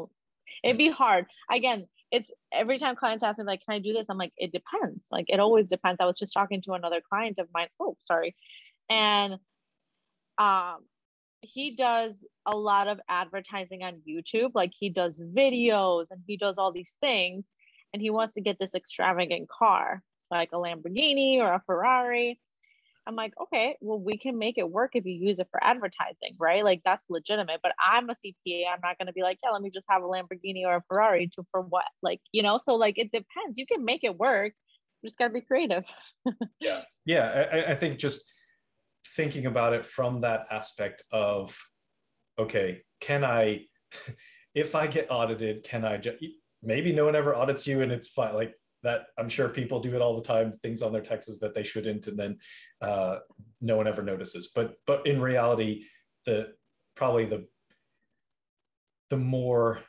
[0.63, 1.25] It'd be hard.
[1.51, 4.07] Again it's every time clients ask me like can i do this?
[4.09, 5.07] I'm like it depends.
[5.11, 5.99] Like it always depends.
[5.99, 8.35] I was just talking to another client of mine oh sorry
[8.89, 9.33] and
[10.37, 10.77] um
[11.41, 16.57] he does a lot of advertising on youtube like he does videos and he does
[16.57, 17.45] all these things
[17.93, 22.39] and he wants to get this extravagant car like a lamborghini or a ferrari
[23.09, 26.35] I'm like, okay, well, we can make it work if you use it for advertising,
[26.37, 26.63] right?
[26.63, 27.59] Like that's legitimate.
[27.63, 28.65] But I'm a CPA.
[28.71, 30.83] I'm not going to be like, yeah, let me just have a Lamborghini or a
[30.87, 31.85] Ferrari to for what?
[32.03, 33.57] Like, you know, so like it depends.
[33.57, 34.53] You can make it work.
[35.01, 35.85] You just got to be creative.
[36.59, 36.81] yeah.
[37.03, 37.47] Yeah.
[37.51, 38.21] I, I think just
[39.05, 41.57] thinking about it from that aspect of,
[42.37, 43.65] okay, can I,
[44.55, 46.01] if I get audited, can I
[46.61, 48.33] maybe no one ever audits you and it's fine.
[48.33, 51.53] Like that I'm sure people do it all the time, things on their taxes that
[51.53, 52.37] they shouldn't, and then
[52.81, 53.19] uh,
[53.61, 54.51] no one ever notices.
[54.53, 55.83] But but in reality,
[56.25, 56.53] the
[56.95, 57.45] probably the
[59.09, 59.79] the more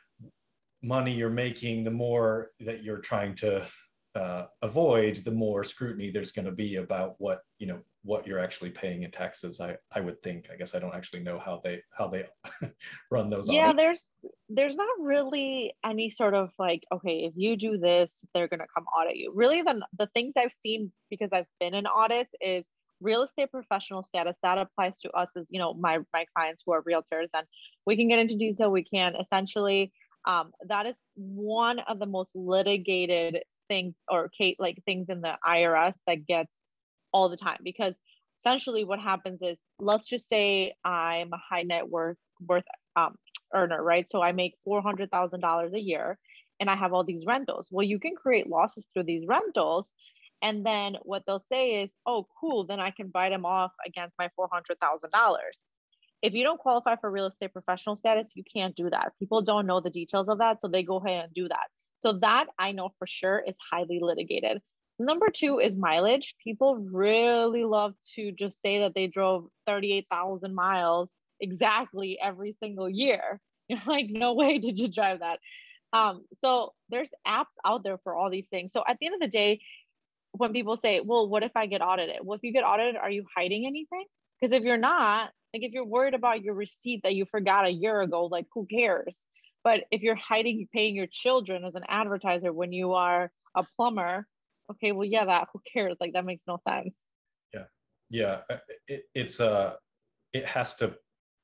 [0.81, 3.67] money you're making, the more that you're trying to
[4.15, 8.39] uh, avoid, the more scrutiny there's going to be about what you know what you're
[8.39, 9.61] actually paying in taxes.
[9.61, 10.49] I I would think.
[10.51, 12.25] I guess I don't actually know how they how they
[13.11, 13.49] run those.
[13.49, 13.81] Yeah, audits.
[13.81, 18.59] there's there's not really any sort of like okay, if you do this, they're going
[18.59, 19.31] to come audit you.
[19.33, 22.65] Really, the the things I've seen because I've been in audits is
[22.99, 26.71] real estate professional status that applies to us as you know my my clients who
[26.73, 27.47] are realtors and
[27.85, 29.91] we can get into detail we can essentially
[30.25, 33.39] um, that is one of the most litigated
[33.71, 36.51] things or Kate like things in the IRS that gets
[37.13, 37.95] all the time because
[38.37, 42.65] essentially what happens is let's just say I'm a high net worth worth
[42.97, 43.15] um,
[43.53, 44.05] earner, right?
[44.09, 46.17] So I make four hundred thousand dollars a year,
[46.59, 47.69] and I have all these rentals.
[47.71, 49.93] Well, you can create losses through these rentals,
[50.41, 54.15] and then what they'll say is, "Oh, cool, then I can buy them off against
[54.19, 55.57] my four hundred thousand dollars."
[56.21, 59.13] If you don't qualify for real estate professional status, you can't do that.
[59.19, 61.67] People don't know the details of that, so they go ahead and do that.
[62.03, 64.61] So that I know for sure is highly litigated.
[64.99, 66.35] Number two is mileage.
[66.43, 71.09] People really love to just say that they drove 38,000 miles
[71.39, 73.39] exactly every single year.
[73.67, 75.39] You're like, no way did you drive that.
[75.93, 78.71] Um, so there's apps out there for all these things.
[78.71, 79.61] So at the end of the day,
[80.33, 82.17] when people say, well, what if I get audited?
[82.23, 84.05] Well, if you get audited, are you hiding anything?
[84.39, 87.69] Because if you're not, like if you're worried about your receipt that you forgot a
[87.69, 89.25] year ago, like who cares?
[89.63, 94.27] But if you're hiding paying your children as an advertiser when you are a plumber,
[94.71, 95.97] okay, well, yeah, that who cares?
[95.99, 96.93] Like that makes no sense.
[97.53, 97.65] Yeah,
[98.09, 99.73] yeah, uh, it, it's uh,
[100.33, 100.95] it has to,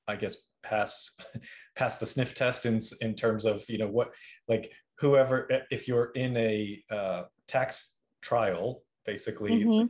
[0.07, 1.11] I guess, pass
[1.75, 4.13] pass the sniff test in in terms of you know what
[4.47, 9.85] like whoever if you're in a uh, tax trial basically mm-hmm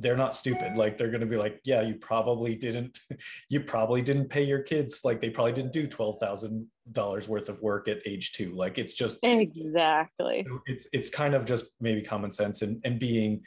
[0.00, 0.76] they're not stupid.
[0.76, 3.00] Like they're going to be like yeah you probably didn't
[3.48, 7.88] you probably didn't pay your kids like they probably didn't do $12,000 worth of work
[7.88, 10.46] at age 2 like it's just exactly.
[10.66, 13.42] It's it's kind of just maybe common sense and and being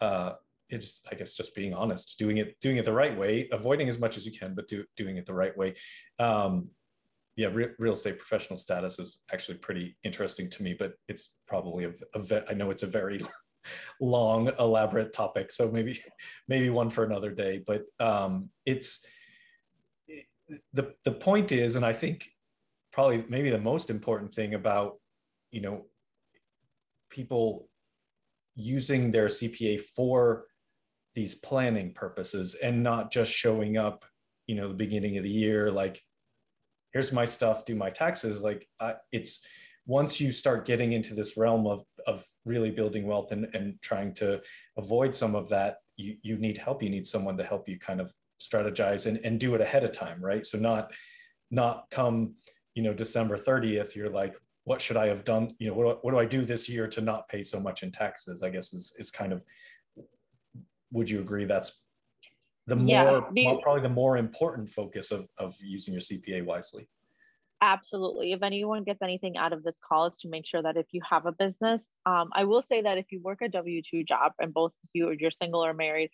[0.00, 0.32] uh
[0.70, 3.98] it's i guess just being honest doing it doing it the right way avoiding as
[3.98, 5.74] much as you can but do, doing it the right way.
[6.18, 6.70] Um
[7.36, 11.84] yeah re- real estate professional status is actually pretty interesting to me but it's probably
[11.84, 13.20] a, a I know it's a very
[14.00, 15.52] long, elaborate topic.
[15.52, 16.02] So maybe
[16.48, 17.62] maybe one for another day.
[17.66, 19.04] But um, it's
[20.72, 22.28] the the point is, and I think
[22.92, 24.98] probably maybe the most important thing about
[25.50, 25.86] you know
[27.10, 27.68] people
[28.54, 30.46] using their CPA for
[31.14, 34.04] these planning purposes and not just showing up,
[34.46, 36.02] you know, the beginning of the year like
[36.92, 38.42] here's my stuff, do my taxes.
[38.42, 39.44] Like uh, it's
[39.86, 44.14] once you start getting into this realm of, of really building wealth and, and trying
[44.14, 44.40] to
[44.76, 46.82] avoid some of that, you, you need help.
[46.82, 49.92] You need someone to help you kind of strategize and, and do it ahead of
[49.92, 50.44] time, right?
[50.44, 50.92] So not
[51.50, 52.34] not come,
[52.74, 55.54] you know, December 30th, you're like, what should I have done?
[55.58, 57.90] You know, what, what do I do this year to not pay so much in
[57.92, 58.42] taxes?
[58.42, 59.42] I guess is is kind of
[60.90, 61.82] would you agree that's
[62.66, 66.88] the more, yes, more probably the more important focus of, of using your CPA wisely?
[67.60, 68.32] Absolutely.
[68.32, 71.00] If anyone gets anything out of this call, is to make sure that if you
[71.08, 74.32] have a business, um, I will say that if you work a W 2 job
[74.38, 76.10] and both of you, you're single or married,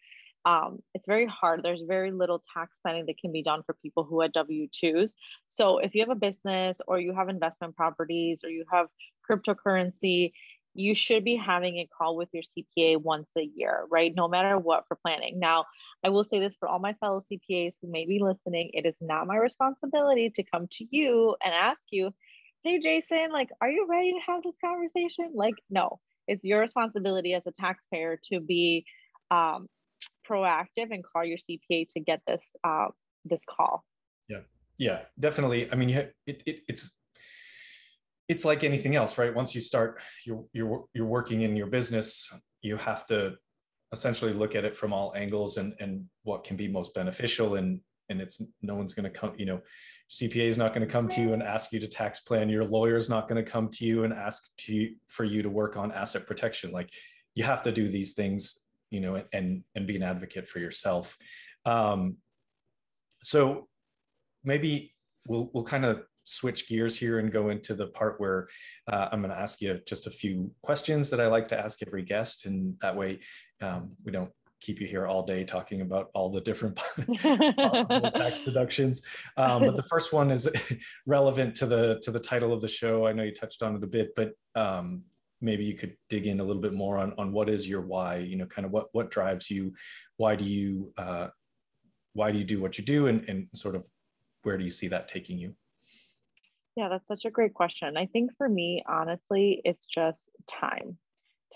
[0.47, 1.63] um, it's very hard.
[1.63, 5.13] There's very little tax planning that can be done for people who have W 2s.
[5.51, 8.87] So if you have a business or you have investment properties or you have
[9.31, 10.33] cryptocurrency,
[10.75, 14.13] you should be having a call with your CPA once a year, right?
[14.15, 15.39] No matter what for planning.
[15.39, 15.67] Now,
[16.05, 18.97] I will say this for all my fellow CPAs who may be listening it is
[19.01, 22.13] not my responsibility to come to you and ask you,
[22.63, 25.33] hey, Jason, like, are you ready to have this conversation?
[25.35, 28.85] Like, no, it's your responsibility as a taxpayer to be
[29.31, 29.67] um,
[30.29, 32.89] proactive and call your CPA to get this uh,
[33.25, 33.85] this call.
[34.29, 34.41] Yeah,
[34.79, 35.73] yeah, definitely.
[35.73, 36.91] I mean, you, it, it, it's
[38.29, 39.35] it's like anything else, right?
[39.35, 42.31] Once you start, you're you're you're working in your business,
[42.63, 43.35] you have to
[43.95, 47.81] essentially look at it from all angles and and what can be most beneficial and
[48.11, 49.61] and it's no one's going to come you know
[50.11, 52.49] cpa is not going to come to you and ask you to tax plan.
[52.49, 55.49] Your lawyer is not going to come to you and ask to for you to
[55.49, 56.73] work on asset protection.
[56.73, 56.91] Like
[57.35, 61.17] you have to do these things you know and and be an advocate for yourself.
[61.65, 62.19] Um
[63.23, 63.69] so
[64.45, 64.95] maybe
[65.27, 68.49] we'll we'll kind of switch gears here and go into the part where
[68.91, 71.83] uh, I'm going to ask you just a few questions that I like to ask
[71.87, 72.47] every guest.
[72.47, 73.21] And that way
[73.61, 76.77] um, we don't keep you here all day talking about all the different
[77.57, 79.03] possible tax deductions.
[79.37, 80.49] Um, but the first one is
[81.07, 83.07] relevant to the to the title of the show.
[83.07, 85.03] I know you touched on it a bit, but um,
[85.41, 88.17] maybe you could dig in a little bit more on, on what is your why,
[88.17, 89.75] you know, kind of what what drives you,
[90.17, 91.29] why do you uh,
[92.15, 93.87] why do you do what you do and, and sort of
[94.43, 95.55] where do you see that taking you?
[96.77, 97.97] Yeah, that's such a great question.
[97.97, 100.99] I think for me, honestly, it's just time.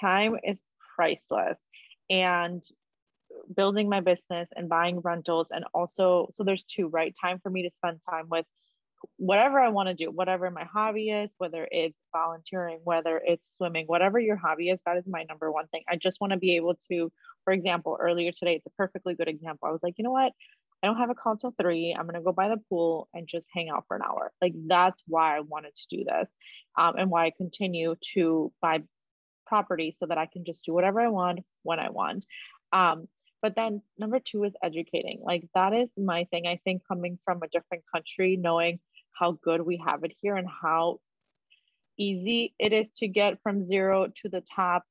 [0.01, 0.63] Time is
[0.95, 1.59] priceless.
[2.11, 2.63] And
[3.55, 7.15] building my business and buying rentals, and also, so there's two, right?
[7.21, 8.47] Time for me to spend time with
[9.17, 13.87] whatever I want to do, whatever my hobby is, whether it's volunteering, whether it's swimming,
[13.87, 15.83] whatever your hobby is, that is my number one thing.
[15.89, 17.13] I just want to be able to,
[17.45, 19.69] for example, earlier today, it's a perfectly good example.
[19.69, 20.33] I was like, you know what?
[20.83, 21.95] I don't have a call till three.
[21.99, 24.33] I'm gonna go by the pool and just hang out for an hour.
[24.41, 26.31] Like that's why I wanted to do this,
[26.77, 28.83] um, and why I continue to buy
[29.49, 32.27] property so that I can just do whatever I want when I want.
[32.73, 33.09] Um,
[33.41, 35.21] but then number two is educating.
[35.23, 36.47] Like that is my thing.
[36.47, 38.81] I think coming from a different country, knowing
[39.19, 41.01] how good we have it here and how
[41.99, 44.85] easy it is to get from zero to the top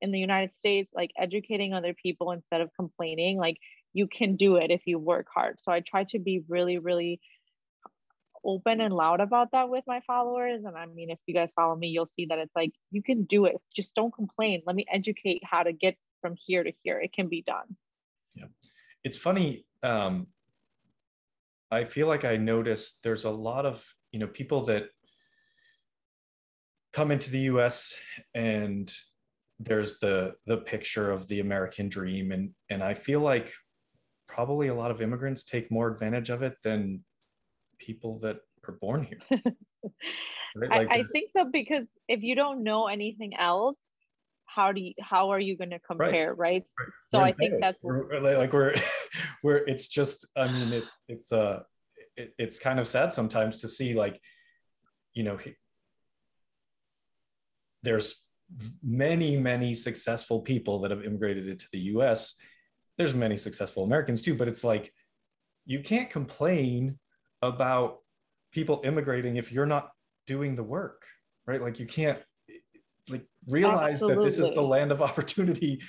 [0.00, 3.38] in the United States, like educating other people instead of complaining.
[3.38, 3.58] Like
[3.92, 5.60] you can do it if you work hard.
[5.60, 7.20] So I try to be really, really
[8.44, 10.62] open and loud about that with my followers.
[10.64, 13.24] And I mean, if you guys follow me, you'll see that it's like, you can
[13.24, 13.56] do it.
[13.74, 14.62] Just don't complain.
[14.66, 17.00] Let me educate how to get from here to here.
[17.00, 17.76] It can be done.
[18.34, 18.46] Yeah.
[19.04, 19.64] It's funny.
[19.82, 20.28] Um,
[21.70, 24.84] I feel like I noticed there's a lot of, you know, people that
[26.92, 27.94] come into the US
[28.34, 28.92] and
[29.60, 33.52] there's the the picture of the American dream and and I feel like
[34.26, 37.04] probably a lot of immigrants take more advantage of it than
[37.80, 38.36] people that
[38.68, 39.18] are born here.
[40.56, 40.70] right?
[40.70, 43.78] like I, I, think so because if you don't know anything else,
[44.46, 46.64] how do you how are you going to compare, right?
[46.78, 46.92] right?
[47.08, 48.74] So we're I think that's we're, like we're
[49.42, 51.60] we're it's just I mean it's it's uh
[52.16, 54.20] it, it's kind of sad sometimes to see like
[55.14, 55.38] you know
[57.82, 58.24] there's
[58.82, 62.34] many many successful people that have immigrated into the US
[63.00, 64.92] there's many successful Americans too, but it's like
[65.64, 66.98] you can't complain
[67.42, 67.98] about
[68.52, 69.90] people immigrating if you're not
[70.26, 71.04] doing the work,
[71.46, 71.60] right?
[71.60, 72.18] Like you can't
[73.08, 74.16] like realize Absolutely.
[74.16, 75.80] that this is the land of opportunity,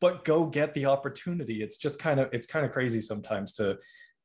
[0.00, 1.62] but go get the opportunity.
[1.62, 3.78] It's just kind of it's kind of crazy sometimes to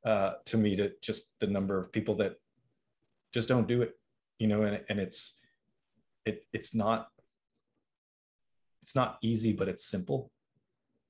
[0.06, 2.34] uh to me to just the number of people that
[3.32, 3.92] just don't do it,
[4.38, 5.38] you know, and and it's
[6.24, 7.08] it it's not
[8.82, 10.30] it's not easy, but it's simple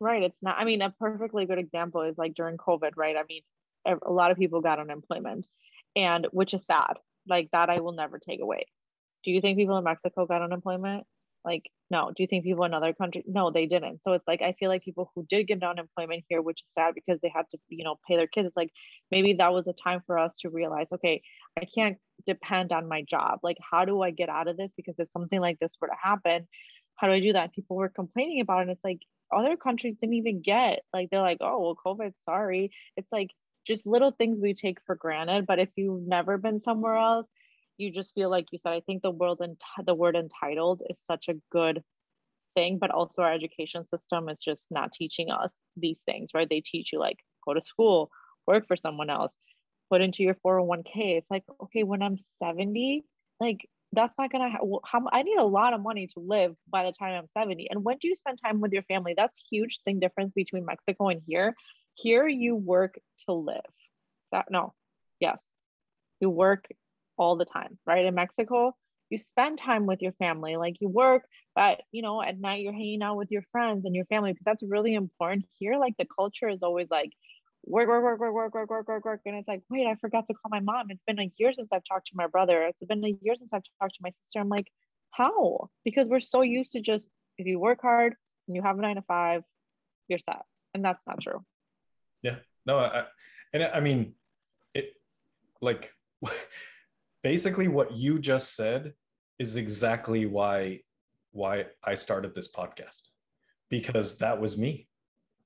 [0.00, 0.22] Right.
[0.22, 3.16] It's not, I mean, a perfectly good example is like during COVID, right?
[3.16, 3.42] I mean,
[3.86, 5.46] a lot of people got unemployment
[5.96, 6.94] and which is sad.
[7.26, 8.66] Like that I will never take away.
[9.24, 11.04] Do you think people in Mexico got unemployment?
[11.44, 12.12] Like, no.
[12.14, 13.24] Do you think people in other countries?
[13.26, 14.00] No, they didn't.
[14.02, 16.94] So it's like I feel like people who did get unemployment here, which is sad
[16.94, 18.48] because they had to, you know, pay their kids.
[18.48, 18.70] It's like
[19.11, 21.22] maybe that was a time for us to realize, okay,
[21.57, 21.96] I can't
[22.26, 23.40] depend on my job.
[23.42, 24.70] Like, how do I get out of this?
[24.76, 26.46] Because if something like this were to happen,
[26.96, 27.55] how do I do that?
[27.55, 28.62] People were complaining about it.
[28.62, 29.00] And it's like
[29.32, 30.80] other countries didn't even get.
[30.92, 32.72] Like they're like, oh well, COVID, sorry.
[32.96, 33.30] It's like
[33.68, 35.46] just little things we take for granted.
[35.46, 37.28] But if you've never been somewhere else,
[37.76, 38.72] you just feel like you said.
[38.72, 41.84] I think the world and the word entitled is such a good
[42.56, 46.48] thing, but also our education system is just not teaching us these things, right?
[46.48, 48.10] They teach you like go to school,
[48.46, 49.34] work for someone else,
[49.90, 51.18] put into your 401k.
[51.18, 53.04] It's like, okay, when I'm 70,
[53.40, 56.84] like that's not gonna ha- how I need a lot of money to live by
[56.84, 57.68] the time I'm 70.
[57.70, 59.14] And when do you spend time with your family?
[59.16, 61.54] That's huge thing difference between Mexico and here.
[62.01, 62.94] Here you work
[63.26, 63.61] to live.
[64.30, 64.72] That no,
[65.18, 65.51] yes,
[66.20, 66.66] you work
[67.16, 68.05] all the time, right?
[68.05, 68.72] In Mexico,
[69.11, 71.22] you spend time with your family, like you work,
[71.57, 74.44] but you know, at night you're hanging out with your friends and your family because
[74.44, 75.44] that's really important.
[75.59, 77.11] Here, like the culture is always like
[77.66, 79.20] work, work, work, work, work, work, work, work, work.
[79.26, 80.86] And it's like, wait, I forgot to call my mom.
[80.90, 82.62] It's been a year since I've talked to my brother.
[82.62, 84.38] It's been a year since I've talked to my sister.
[84.38, 84.68] I'm like,
[85.11, 85.68] how?
[85.84, 88.14] Because we're so used to just if you work hard
[88.46, 89.42] and you have a nine to five,
[90.07, 90.42] you're set.
[90.74, 91.44] And that's not true.
[92.22, 92.36] Yeah.
[92.66, 93.04] No, I,
[93.52, 94.14] and I mean,
[94.74, 94.94] it
[95.60, 95.92] like
[97.22, 98.94] basically what you just said
[99.38, 100.80] is exactly why
[101.32, 103.02] why I started this podcast
[103.70, 104.88] because that was me.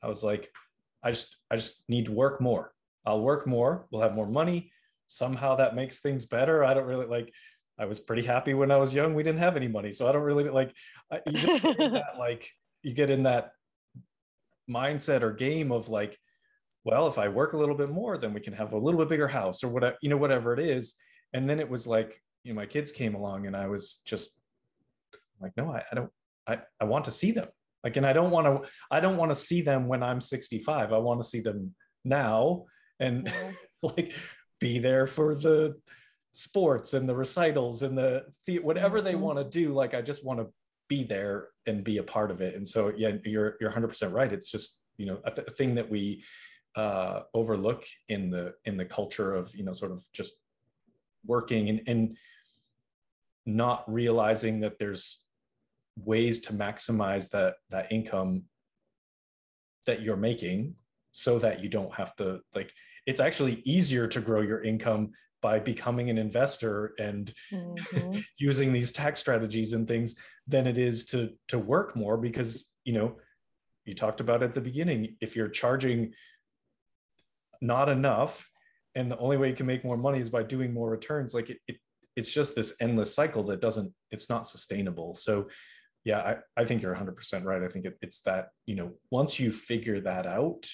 [0.03, 0.51] I was like,
[1.03, 2.73] I just I just need to work more.
[3.05, 3.87] I'll work more.
[3.91, 4.73] We'll have more money.
[5.07, 6.65] Somehow that makes things better.
[6.65, 7.33] I don't really like.
[7.79, 9.15] I was pretty happy when I was young.
[9.15, 10.75] We didn't have any money, so I don't really like.
[11.27, 12.51] You just get that, like
[12.83, 13.53] you get in that
[14.71, 16.19] mindset or game of like,
[16.85, 19.09] well, if I work a little bit more, then we can have a little bit
[19.09, 20.95] bigger house or whatever you know whatever it is.
[21.35, 24.41] And then it was like you know my kids came along and I was just
[25.41, 26.11] like, no, I, I don't.
[26.47, 27.49] I I want to see them
[27.85, 30.93] like and i don't want to i don't want to see them when i'm 65
[30.93, 31.75] i want to see them
[32.05, 32.65] now
[33.01, 33.33] and
[33.83, 34.15] like
[34.61, 35.77] be there for the
[36.33, 39.07] sports and the recitals and the, the whatever mm-hmm.
[39.07, 40.47] they want to do like i just want to
[40.89, 44.33] be there and be a part of it and so yeah you're you're 100% right
[44.33, 46.23] it's just you know a, th- a thing that we
[46.77, 50.33] uh overlook in the in the culture of you know sort of just
[51.27, 52.17] working and and
[53.45, 55.23] not realizing that there's
[55.97, 58.43] ways to maximize that that income
[59.87, 60.75] that you're making
[61.11, 62.73] so that you don't have to like
[63.07, 65.11] it's actually easier to grow your income
[65.43, 68.19] by becoming an investor and mm-hmm.
[68.39, 70.15] using these tax strategies and things
[70.47, 73.17] than it is to to work more because you know
[73.85, 76.13] you talked about at the beginning if you're charging
[77.63, 78.49] not enough
[78.95, 81.51] and the only way you can make more money is by doing more returns like
[81.51, 81.77] it, it
[82.15, 85.47] it's just this endless cycle that doesn't it's not sustainable so
[86.05, 86.19] yeah,
[86.57, 87.63] I, I think you're 100% right.
[87.63, 90.69] I think it, it's that, you know, once you figure that out,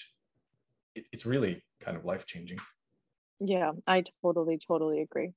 [0.95, 2.57] it, it's really kind of life changing.
[3.39, 5.33] Yeah, I totally, totally agree.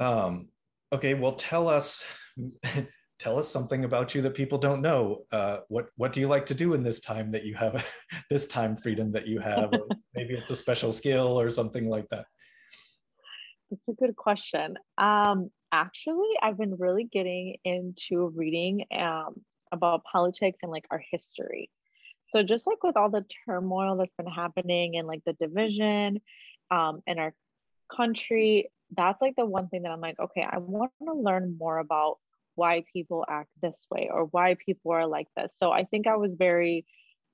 [0.00, 0.48] Um,
[0.92, 2.04] okay, well, tell us,
[3.22, 5.24] tell us something about you that people don't know.
[5.30, 7.86] Uh, what what do you like to do in this time that you have,
[8.30, 9.72] this time freedom that you have?
[10.14, 12.26] maybe it's a special skill or something like that.
[13.70, 14.76] That's a good question.
[14.98, 21.70] Um, actually, I've been really getting into reading um, about politics and like our history.
[22.26, 26.20] So just like with all the turmoil that's been happening and like the division
[26.70, 27.34] um, in our
[27.94, 31.78] country, that's like the one thing that I'm like, okay, I want to learn more
[31.78, 32.18] about
[32.54, 35.54] why people act this way or why people are like this.
[35.58, 36.86] So I think I was very,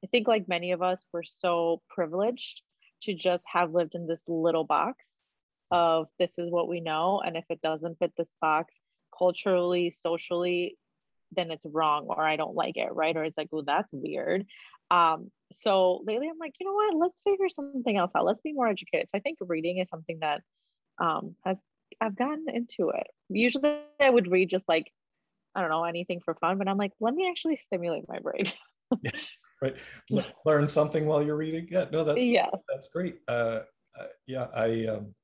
[0.05, 2.63] I think like many of us were so privileged
[3.03, 5.05] to just have lived in this little box
[5.71, 8.75] of this is what we know and if it doesn't fit this box
[9.17, 10.77] culturally socially
[11.33, 13.17] then it's wrong or i don't like it right?
[13.17, 14.47] Or it's like oh that's weird.
[14.91, 16.97] Um so lately i'm like you know what?
[16.97, 18.25] Let's figure something else out.
[18.25, 19.09] Let's be more educated.
[19.11, 20.43] So i think reading is something that
[21.01, 21.59] um has
[22.01, 23.07] i've gotten into it.
[23.29, 24.91] Usually i would read just like
[25.59, 28.51] i don't know anything for fun but i'm like let me actually stimulate my brain
[29.03, 29.11] yeah,
[29.63, 29.77] right
[30.45, 33.61] learn something while you're reading yeah no that's yeah that's great uh,
[33.99, 35.15] uh yeah i um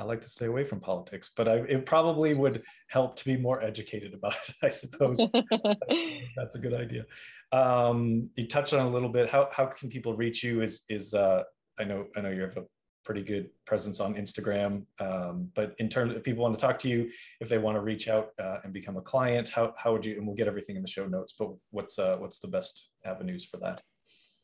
[0.00, 3.36] I like to stay away from politics, but I, it probably would help to be
[3.36, 5.18] more educated about it, I suppose.
[6.36, 7.04] That's a good idea.
[7.52, 9.30] Um, you touched on a little bit.
[9.30, 10.62] How, how can people reach you?
[10.62, 11.44] Is, is uh,
[11.78, 12.64] I know I know you have a
[13.04, 16.78] pretty good presence on Instagram, um, but in terms of if people want to talk
[16.80, 19.92] to you, if they want to reach out uh, and become a client, how, how
[19.92, 22.48] would you, and we'll get everything in the show notes, but what's, uh, what's the
[22.48, 23.82] best avenues for that?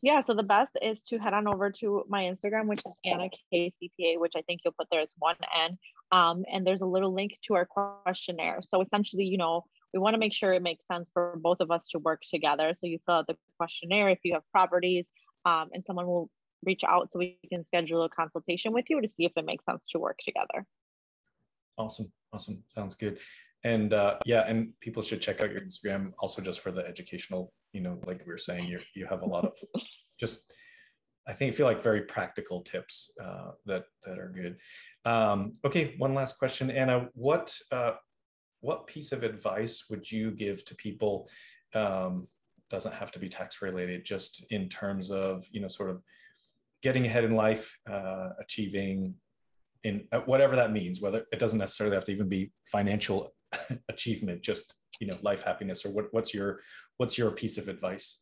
[0.02, 3.28] yeah, so the best is to head on over to my Instagram, which is Anna
[3.52, 5.78] K CPA, which I think you'll put there as one N.
[6.10, 8.60] Um, and there's a little link to our questionnaire.
[8.66, 11.70] So essentially, you know, we want to make sure it makes sense for both of
[11.70, 12.72] us to work together.
[12.72, 15.04] So you fill out the questionnaire if you have properties,
[15.44, 16.30] um, and someone will
[16.64, 19.64] reach out so we can schedule a consultation with you to see if it makes
[19.64, 20.66] sense to work together.
[21.78, 23.18] Awesome, awesome, sounds good.
[23.64, 27.52] And uh, yeah, and people should check out your Instagram also just for the educational
[27.72, 29.52] you know, like we were saying, you you have a lot of
[30.18, 30.52] just
[31.26, 34.56] I think feel like very practical tips uh, that that are good.
[35.04, 37.08] Um, okay, one last question, Anna.
[37.14, 37.92] What uh,
[38.60, 41.28] what piece of advice would you give to people?
[41.74, 42.26] Um,
[42.68, 46.02] doesn't have to be tax related, just in terms of you know sort of
[46.82, 49.14] getting ahead in life, uh, achieving
[49.84, 53.32] in uh, whatever that means whether it doesn't necessarily have to even be financial
[53.88, 56.60] achievement just you know life happiness or what, what's your
[56.98, 58.20] what's your piece of advice?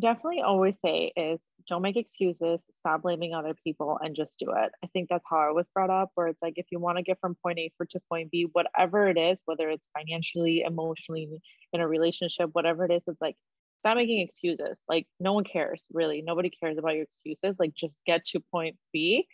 [0.00, 4.70] Definitely always say is don't make excuses stop blaming other people and just do it.
[4.82, 7.02] I think that's how i was brought up where it's like if you want to
[7.02, 11.42] get from point a for to point b whatever it is whether it's financially emotionally
[11.72, 13.36] in a relationship whatever it is it's like
[13.80, 18.00] stop making excuses like no one cares really nobody cares about your excuses like just
[18.06, 19.26] get to point b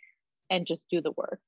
[0.49, 1.41] and just do the work.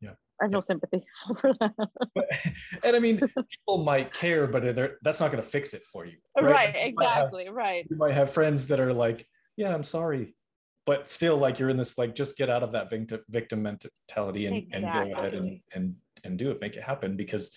[0.00, 0.10] Yeah.
[0.40, 0.56] I have yeah.
[0.56, 1.04] no sympathy
[1.38, 1.72] for that.
[2.84, 6.16] and I mean, people might care, but that's not going to fix it for you.
[6.36, 7.46] Right, right exactly.
[7.46, 7.86] Have, right.
[7.88, 9.26] You might have friends that are like,
[9.56, 10.34] yeah, I'm sorry.
[10.84, 14.46] But still, like you're in this, like, just get out of that victim victim mentality
[14.46, 14.80] and, exactly.
[14.82, 17.52] and go ahead and, and and do it, make it happen because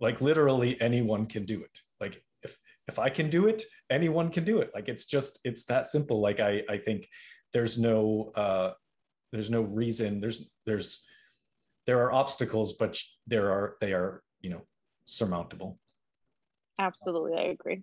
[0.00, 1.78] like literally anyone can do it.
[2.00, 2.20] Like
[2.88, 4.70] if I can do it, anyone can do it.
[4.74, 6.20] Like it's just it's that simple.
[6.20, 7.08] Like I I think
[7.52, 8.72] there's no uh
[9.30, 10.20] there's no reason.
[10.20, 11.04] There's there's
[11.86, 14.62] there are obstacles but there are they are you know
[15.04, 15.78] surmountable.
[16.80, 17.34] Absolutely.
[17.34, 17.82] I agree.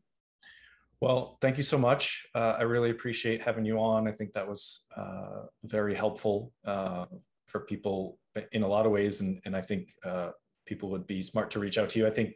[1.01, 2.25] Well thank you so much.
[2.33, 4.07] Uh, i really appreciate having you on.
[4.07, 7.05] I think that was uh, very helpful uh,
[7.45, 8.17] for people
[8.51, 9.21] in a lot of ways.
[9.21, 10.31] And, and i think uh,
[10.65, 12.07] people would be smart to reach out to you.
[12.07, 12.33] I think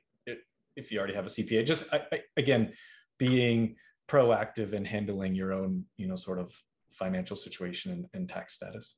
[0.80, 2.74] if you already have a cpa just I, I, again
[3.18, 3.76] being
[4.10, 6.52] proactive in handling your own you know sort of
[6.92, 8.96] financial situation and, and tax status.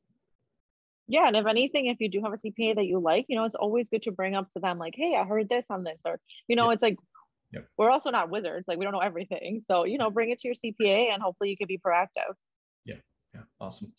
[1.07, 3.43] Yeah and if anything if you do have a cpa that you like you know
[3.43, 5.99] it's always good to bring up to them like hey i heard this on this
[6.05, 6.95] or you know it's like
[7.51, 7.67] yep.
[7.77, 9.59] we're also not wizards like we don't know everything.
[9.61, 12.33] So you know bring it to your cpa and hopefully you can be proactive.
[12.85, 12.95] Yeah
[13.33, 13.91] yeah awesome.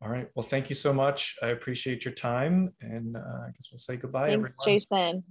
[0.00, 1.34] All right well thank you so much.
[1.42, 4.80] I appreciate your time and uh, i guess we'll say goodbye Thanks, everyone.
[4.80, 5.24] jason